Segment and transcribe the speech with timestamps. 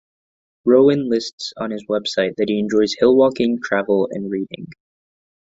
[0.65, 4.69] Rowen lists on his website that he enjoys hill-walking, travel and reading.